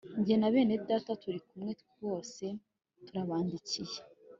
[0.25, 1.71] jye na bene Data turi kumwe
[2.03, 2.45] bose
[3.05, 3.97] turabandikiye